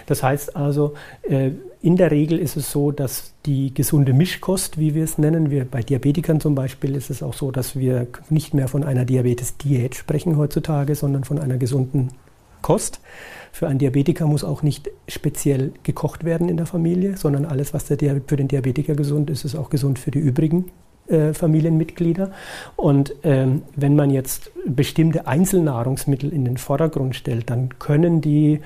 Das 0.07 0.23
heißt 0.23 0.57
also, 0.57 0.95
äh, 1.23 1.50
in 1.81 1.97
der 1.97 2.11
Regel 2.11 2.38
ist 2.38 2.57
es 2.57 2.71
so, 2.71 2.93
dass 2.93 3.33
die 3.45 3.75
gesunde 3.75 4.12
Mischkost, 4.12 4.79
wie 4.79 4.95
wir 4.95 5.02
es 5.02 5.19
nennen, 5.19 5.50
wir 5.50 5.64
bei 5.64 5.83
Diabetikern 5.83 6.41
zum 6.41 6.55
Beispiel 6.55 6.95
ist 6.95 7.11
es 7.11 7.23
auch 7.23 7.35
so, 7.35 7.50
dass 7.50 7.76
wir 7.76 8.07
nicht 8.31 8.55
mehr 8.55 8.69
von 8.69 8.85
einer 8.85 9.05
Diabetes-Diät 9.05 9.97
sprechen 9.97 10.37
heutzutage, 10.37 10.95
sondern 10.95 11.25
von 11.25 11.38
einer 11.38 11.57
gesunden 11.57 12.11
Kost. 12.62 13.00
Für 13.50 13.69
einen 13.69 13.81
Diabetiker 13.81 14.26
muss 14.26 14.45
auch 14.45 14.62
nicht 14.62 14.91
speziell 15.09 15.73
gekocht 15.83 16.25
werden 16.25 16.49
in 16.49 16.57
der 16.57 16.67
Familie, 16.67 17.17
sondern 17.17 17.45
alles, 17.45 17.75
was 17.75 17.85
für 17.85 17.97
den 18.37 18.49
Diabetiker 18.49 18.95
gesund 18.95 19.29
ist, 19.29 19.45
ist 19.45 19.57
auch 19.57 19.69
gesund 19.69 19.99
für 19.99 20.12
die 20.12 20.21
übrigen 20.21 20.71
äh, 21.09 21.33
Familienmitglieder. 21.33 22.33
Und 22.77 23.15
ähm, 23.23 23.63
wenn 23.77 23.97
man 23.97 24.11
jetzt 24.11 24.51
bestimmte 24.67 25.27
Einzelnahrungsmittel 25.27 26.33
in 26.33 26.45
den 26.45 26.57
Vordergrund 26.57 27.17
stellt, 27.17 27.51
dann 27.51 27.79
können 27.79 28.21
die 28.21 28.61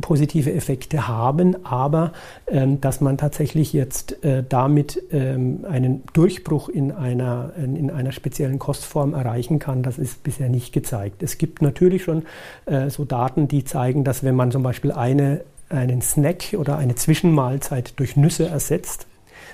positive 0.00 0.52
Effekte 0.52 1.06
haben, 1.06 1.64
aber 1.64 2.12
ähm, 2.48 2.80
dass 2.80 3.00
man 3.00 3.16
tatsächlich 3.16 3.72
jetzt 3.72 4.24
äh, 4.24 4.42
damit 4.48 5.02
ähm, 5.12 5.64
einen 5.68 6.02
Durchbruch 6.12 6.68
in 6.68 6.90
einer, 6.90 7.52
in 7.56 7.90
einer 7.90 8.12
speziellen 8.12 8.58
Kostform 8.58 9.14
erreichen 9.14 9.58
kann, 9.58 9.82
das 9.82 9.98
ist 9.98 10.22
bisher 10.24 10.48
nicht 10.48 10.72
gezeigt. 10.72 11.22
Es 11.22 11.38
gibt 11.38 11.62
natürlich 11.62 12.02
schon 12.02 12.24
äh, 12.66 12.90
so 12.90 13.04
Daten, 13.04 13.46
die 13.46 13.64
zeigen, 13.64 14.04
dass 14.04 14.24
wenn 14.24 14.34
man 14.34 14.50
zum 14.50 14.62
Beispiel 14.62 14.90
eine, 14.90 15.42
einen 15.68 16.02
Snack 16.02 16.54
oder 16.58 16.76
eine 16.76 16.96
Zwischenmahlzeit 16.96 17.98
durch 18.00 18.16
Nüsse 18.16 18.48
ersetzt, 18.48 19.06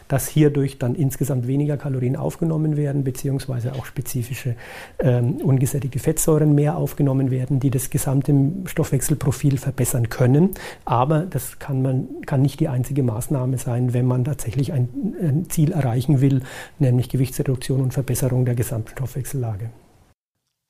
dass 0.08 0.28
hierdurch 0.28 0.78
dann 0.78 0.94
insgesamt 0.94 1.46
weniger 1.46 1.76
Kalorien 1.76 2.16
aufgenommen 2.16 2.76
werden, 2.76 3.04
beziehungsweise 3.04 3.74
auch 3.74 3.86
spezifische 3.86 4.56
ähm, 4.98 5.36
ungesättigte 5.36 5.98
Fettsäuren 5.98 6.54
mehr 6.54 6.76
aufgenommen 6.76 7.30
werden, 7.30 7.60
die 7.60 7.70
das 7.70 7.90
gesamte 7.90 8.34
Stoffwechselprofil 8.66 9.58
verbessern 9.58 10.08
können. 10.08 10.50
Aber 10.84 11.20
das 11.20 11.58
kann, 11.58 11.82
man, 11.82 12.08
kann 12.26 12.42
nicht 12.42 12.60
die 12.60 12.68
einzige 12.68 13.02
Maßnahme 13.02 13.58
sein, 13.58 13.92
wenn 13.94 14.06
man 14.06 14.24
tatsächlich 14.24 14.72
ein, 14.72 14.88
ein 15.20 15.46
Ziel 15.48 15.72
erreichen 15.72 16.20
will, 16.20 16.42
nämlich 16.78 17.08
Gewichtsreduktion 17.08 17.80
und 17.80 17.94
Verbesserung 17.94 18.44
der 18.44 18.54
gesamten 18.54 18.90
Stoffwechsellage. 18.90 19.70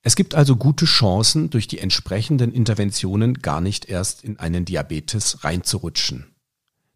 Es 0.07 0.17
gibt 0.17 0.35
also 0.35 0.57
gute 0.57 0.85
Chancen, 0.85 1.49
durch 1.49 1.67
die 1.67 1.79
entsprechenden 1.79 2.53
Interventionen 2.53 3.35
gar 3.41 3.63
nicht 3.63 3.89
erst 3.89 4.23
in 4.23 4.39
einen 4.39 4.67
Diabetes 4.67 5.45
reinzurutschen. 5.45 6.34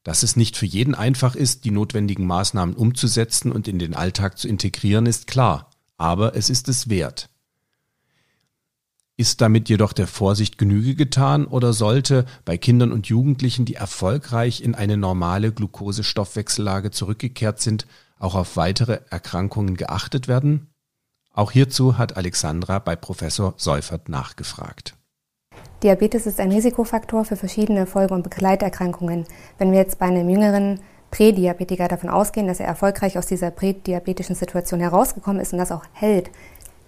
Dass 0.09 0.23
es 0.23 0.37
nicht 0.37 0.57
für 0.57 0.65
jeden 0.65 0.95
einfach 0.95 1.35
ist, 1.35 1.67
die 1.67 1.71
notwendigen 1.71 2.25
Maßnahmen 2.27 2.75
umzusetzen 2.75 3.53
und 3.53 3.69
in 3.69 3.79
den 3.79 3.95
Alltag 3.95 4.38
zu 4.38 4.49
integrieren, 4.49 5.05
ist 5.05 5.27
klar, 5.27 5.69
aber 5.99 6.35
es 6.35 6.49
ist 6.49 6.67
es 6.71 6.88
wert. 6.88 7.29
Ist 9.19 9.43
damit 9.43 9.69
jedoch 9.69 9.93
der 9.93 10.07
Vorsicht 10.07 10.57
Genüge 10.57 10.95
getan 10.95 11.45
oder 11.45 11.75
sollte 11.75 12.25
bei 12.47 12.57
Kindern 12.57 12.91
und 12.91 13.09
Jugendlichen, 13.09 13.67
die 13.67 13.75
erfolgreich 13.75 14.62
in 14.62 14.75
eine 14.75 14.97
normale 14.97 15.53
Glukosestoffwechsellage 15.53 16.91
zurückgekehrt 16.91 17.61
sind, 17.61 17.87
auch 18.19 18.35
auf 18.35 18.57
weitere 18.57 19.00
Erkrankungen 19.11 19.77
geachtet 19.77 20.27
werden? 20.27 20.69
Auch 21.35 21.53
hierzu 21.53 21.99
hat 21.99 22.17
Alexandra 22.17 22.79
bei 22.79 22.97
Professor 22.97 23.53
Seufert 23.59 24.09
nachgefragt. 24.09 24.98
Diabetes 25.82 26.26
ist 26.26 26.40
ein 26.40 26.50
Risikofaktor 26.50 27.25
für 27.25 27.37
verschiedene 27.37 27.87
Folge- 27.87 28.14
und 28.14 28.25
Begleiterkrankungen. 28.25 29.25
Wenn 29.58 29.70
wir 29.70 29.78
jetzt 29.78 29.99
bei 29.99 30.06
einem 30.06 30.28
jüngeren 30.28 30.80
Prädiabetiker 31.12 31.87
davon 31.87 32.11
ausgehen, 32.11 32.49
dass 32.49 32.58
er 32.58 32.66
erfolgreich 32.66 33.16
aus 33.16 33.26
dieser 33.26 33.50
prädiabetischen 33.52 34.35
Situation 34.35 34.80
herausgekommen 34.80 35.40
ist 35.40 35.52
und 35.52 35.58
das 35.58 35.70
auch 35.70 35.85
hält, 35.92 36.30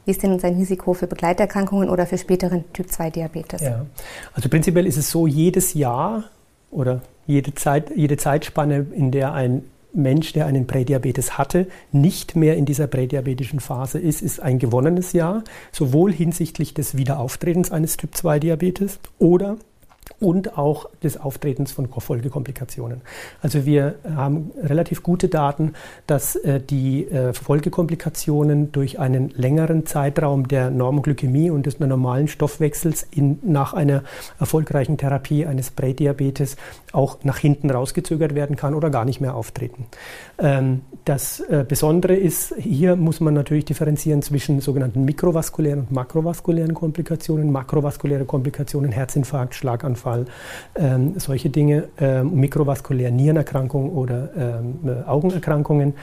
wie 0.05 0.11
ist 0.11 0.23
denn 0.23 0.39
sein 0.41 0.55
Risiko 0.55 0.93
für 0.95 1.07
Begleiterkrankungen 1.07 1.89
oder 1.89 2.05
für 2.05 2.19
späteren 2.19 2.65
Typ-2-Diabetes? 2.73 3.61
Ja, 3.61 3.87
also 4.35 4.49
prinzipiell 4.49 4.87
ist 4.87 4.97
es 4.97 5.11
so, 5.11 5.27
jedes 5.27 5.75
Jahr 5.75 6.25
oder 6.71 7.01
jede, 7.27 7.55
Zeit, 7.55 7.93
jede 7.95 8.17
Zeitspanne, 8.17 8.87
in 8.93 9.13
der 9.13 9.33
ein 9.35 9.65
Mensch, 9.93 10.33
der 10.33 10.47
einen 10.47 10.67
Prädiabetes 10.67 11.39
hatte, 11.39 11.67
nicht 11.93 12.37
mehr 12.37 12.57
in 12.57 12.65
dieser 12.65 12.87
prädiabetischen 12.87 13.61
Phase 13.61 13.99
ist, 13.99 14.23
ist 14.23 14.41
ein 14.41 14.59
gewonnenes 14.59 15.13
Jahr, 15.13 15.45
sowohl 15.73 16.13
hinsichtlich 16.13 16.75
des 16.75 16.97
Wiederauftretens 16.97 17.71
eines 17.71 17.97
Typ-2-Diabetes 17.97 19.01
oder 19.19 19.57
und 20.19 20.59
auch 20.59 20.89
des 21.03 21.17
Auftretens 21.17 21.73
von 21.73 21.89
Folgekomplikationen. 21.89 23.01
Also 23.41 23.65
wir 23.65 23.97
haben 24.05 24.51
relativ 24.63 25.03
gute 25.03 25.29
Daten, 25.29 25.75
dass 26.07 26.37
äh, 26.37 26.61
die 26.61 27.07
äh, 27.07 27.33
Folgekomplikationen 27.33 28.73
durch 28.73 28.99
einen 28.99 29.31
längeren 29.31 29.87
Zeitraum 29.87 30.49
der 30.49 30.71
Normoglykämie 30.71 31.51
und 31.51 31.67
des 31.67 31.81
normalen 31.81 32.29
Stoffwechsels 32.29 33.07
in, 33.11 33.39
nach 33.43 33.73
einer 33.73 34.03
erfolgreichen 34.39 34.99
Therapie 34.99 35.47
eines 35.47 35.71
Prädiabetes 35.71 36.57
auch 36.93 37.19
nach 37.23 37.39
hinten 37.39 37.71
rausgezögert 37.71 38.35
werden 38.35 38.57
kann 38.57 38.75
oder 38.75 38.91
gar 38.91 39.05
nicht 39.05 39.21
mehr 39.21 39.35
auftreten. 39.35 39.87
Ähm, 40.39 40.83
das 41.05 41.41
äh, 41.41 41.65
Besondere 41.67 42.15
ist, 42.15 42.55
hier 42.59 42.97
muss 42.97 43.21
man 43.21 43.35
natürlich 43.35 43.65
differenzieren 43.65 44.23
zwischen 44.23 44.61
sogenannten 44.61 45.05
mikrovaskulären 45.05 45.81
und 45.81 45.93
makrovaskulären 45.93 46.75
Komplikationen. 46.75 47.51
Makrovaskuläre 47.51 48.25
Komplikationen, 48.25 48.93
Herzinfarkt, 48.93 49.55
Schlaganfall, 49.55 50.00
Schlaganfall, 50.01 50.27
ähm, 50.77 51.15
solche 51.19 51.51
Dinge, 51.51 51.89
ähm, 52.01 52.35
mikrovaskuläre 52.35 53.13
Nierenerkrankungen 53.13 53.91
oder 53.91 54.31
ähm, 54.37 54.79
äh, 54.87 55.09
Augenerkrankungen. 55.09 55.95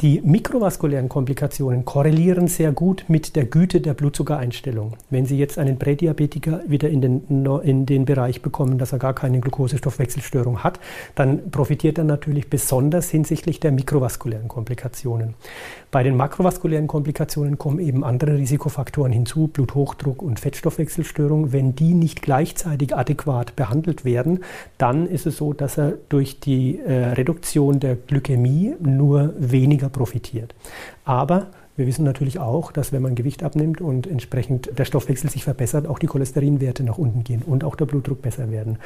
Die 0.00 0.20
mikrovaskulären 0.22 1.08
Komplikationen 1.08 1.84
korrelieren 1.84 2.48
sehr 2.48 2.72
gut 2.72 3.04
mit 3.08 3.36
der 3.36 3.46
Güte 3.46 3.80
der 3.80 3.94
Blutzuckereinstellung. 3.94 4.94
Wenn 5.10 5.26
Sie 5.26 5.38
jetzt 5.38 5.58
einen 5.58 5.78
Prädiabetiker 5.78 6.60
wieder 6.66 6.90
in 6.90 7.00
den, 7.00 7.46
in 7.62 7.86
den 7.86 8.04
Bereich 8.04 8.42
bekommen, 8.42 8.78
dass 8.78 8.92
er 8.92 8.98
gar 8.98 9.14
keine 9.14 9.40
Glukosestoffwechselstörung 9.40 10.62
hat, 10.62 10.80
dann 11.14 11.50
profitiert 11.50 11.98
er 11.98 12.04
natürlich 12.04 12.50
besonders 12.50 13.08
hinsichtlich 13.08 13.60
der 13.60 13.72
mikrovaskulären 13.72 14.48
Komplikationen. 14.48 15.34
Bei 15.90 16.02
den 16.02 16.16
makrovaskulären 16.16 16.88
Komplikationen 16.88 17.56
kommen 17.56 17.78
eben 17.78 18.04
andere 18.04 18.36
Risikofaktoren 18.36 19.12
hinzu, 19.12 19.46
Bluthochdruck 19.46 20.20
und 20.20 20.40
Fettstoffwechselstörung. 20.40 21.52
Wenn 21.52 21.74
die 21.74 21.94
nicht 21.94 22.20
gleichzeitig 22.20 22.94
adäquat 22.94 23.35
behandelt 23.44 24.04
werden, 24.04 24.40
dann 24.78 25.06
ist 25.06 25.26
es 25.26 25.36
so, 25.36 25.52
dass 25.52 25.78
er 25.78 25.94
durch 26.08 26.40
die 26.40 26.80
äh, 26.80 27.08
Reduktion 27.08 27.80
der 27.80 27.96
Glykämie 27.96 28.74
nur 28.80 29.34
weniger 29.38 29.88
profitiert. 29.88 30.54
Aber 31.04 31.48
wir 31.76 31.86
wissen 31.86 32.04
natürlich 32.04 32.38
auch, 32.38 32.72
dass 32.72 32.92
wenn 32.92 33.02
man 33.02 33.14
Gewicht 33.14 33.42
abnimmt 33.42 33.82
und 33.82 34.06
entsprechend 34.06 34.70
der 34.78 34.86
Stoffwechsel 34.86 35.28
sich 35.28 35.44
verbessert, 35.44 35.86
auch 35.86 35.98
die 35.98 36.06
Cholesterinwerte 36.06 36.82
nach 36.82 36.96
unten 36.96 37.22
gehen 37.22 37.42
und 37.42 37.64
auch 37.64 37.76
der 37.76 37.84
Blutdruck 37.84 38.22
besser 38.22 38.50
werden. 38.50 38.78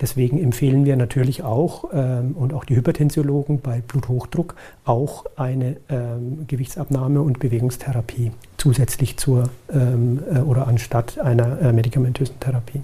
Deswegen 0.00 0.38
empfehlen 0.42 0.84
wir 0.84 0.96
natürlich 0.96 1.42
auch 1.42 1.88
ähm, 1.94 2.36
und 2.36 2.52
auch 2.52 2.66
die 2.66 2.76
Hypertensiologen 2.76 3.60
bei 3.60 3.80
Bluthochdruck 3.80 4.54
auch 4.84 5.24
eine 5.36 5.76
ähm, 5.88 6.46
Gewichtsabnahme 6.46 7.22
und 7.22 7.38
Bewegungstherapie 7.38 8.32
zusätzlich 8.58 9.16
zur 9.16 9.48
ähm, 9.72 10.22
äh, 10.30 10.40
oder 10.40 10.68
anstatt 10.68 11.18
einer 11.18 11.58
äh, 11.62 11.72
medikamentösen 11.72 12.38
Therapie. 12.38 12.82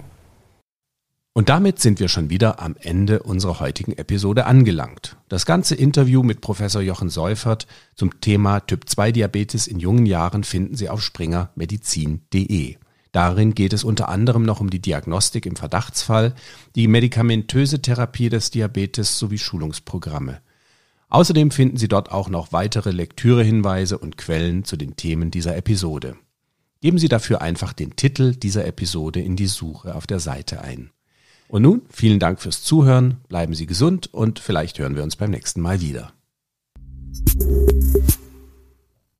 Und 1.35 1.49
damit 1.49 1.79
sind 1.79 1.99
wir 1.99 2.09
schon 2.09 2.29
wieder 2.29 2.59
am 2.61 2.75
Ende 2.79 3.23
unserer 3.23 3.59
heutigen 3.59 3.93
Episode 3.93 4.45
angelangt. 4.45 5.17
Das 5.29 5.47
ganze 5.47 5.73
Interview 5.73 6.21
mit 6.21 6.41
Professor 6.41 6.79
Jochen 6.79 7.09
Seufert 7.09 7.65
zum 7.95 8.21
Thema 8.21 8.59
Typ-2-Diabetes 8.59 9.65
in 9.65 9.79
jungen 9.79 10.05
Jahren 10.05 10.43
finden 10.43 10.75
Sie 10.75 10.89
auf 10.89 11.01
springermedizin.de. 11.01 12.77
Darin 13.11 13.55
geht 13.55 13.73
es 13.73 13.83
unter 13.83 14.09
anderem 14.09 14.43
noch 14.43 14.59
um 14.59 14.69
die 14.69 14.81
Diagnostik 14.81 15.47
im 15.47 15.55
Verdachtsfall, 15.55 16.35
die 16.75 16.87
medikamentöse 16.87 17.81
Therapie 17.81 18.29
des 18.29 18.51
Diabetes 18.51 19.17
sowie 19.17 19.39
Schulungsprogramme. 19.39 20.39
Außerdem 21.09 21.49
finden 21.49 21.77
Sie 21.77 21.87
dort 21.87 22.11
auch 22.11 22.29
noch 22.29 22.51
weitere 22.51 22.91
Lektürehinweise 22.91 23.97
und 23.97 24.17
Quellen 24.17 24.65
zu 24.65 24.77
den 24.77 24.95
Themen 24.95 25.31
dieser 25.31 25.57
Episode. 25.57 26.15
Geben 26.81 26.99
Sie 26.99 27.07
dafür 27.07 27.41
einfach 27.41 27.73
den 27.73 27.95
Titel 27.95 28.35
dieser 28.35 28.65
Episode 28.65 29.19
in 29.19 29.35
die 29.35 29.47
Suche 29.47 29.95
auf 29.95 30.05
der 30.05 30.19
Seite 30.19 30.61
ein. 30.61 30.91
Und 31.53 31.61
nun 31.61 31.83
vielen 31.87 32.17
Dank 32.17 32.41
fürs 32.41 32.63
Zuhören, 32.63 33.17
bleiben 33.29 33.53
Sie 33.53 33.67
gesund 33.67 34.11
und 34.11 34.39
vielleicht 34.39 34.79
hören 34.79 34.95
wir 34.95 35.03
uns 35.03 35.15
beim 35.17 35.29
nächsten 35.29 35.61
Mal 35.61 35.81
wieder. 35.81 36.11